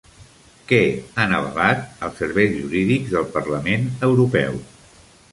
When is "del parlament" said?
3.17-3.85